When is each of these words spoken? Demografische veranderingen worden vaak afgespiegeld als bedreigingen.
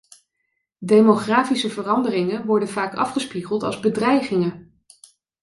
Demografische 0.79 1.69
veranderingen 1.69 2.45
worden 2.45 2.67
vaak 2.69 2.93
afgespiegeld 2.95 3.63
als 3.63 3.79
bedreigingen. 3.79 4.81